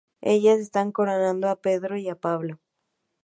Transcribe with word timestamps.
Ellas 0.21 0.57
están 0.57 0.91
coronando 0.91 1.47
a 1.47 1.61
Pedro 1.61 1.95
y 1.95 2.09
a 2.09 2.15
Pablo. 2.15 2.59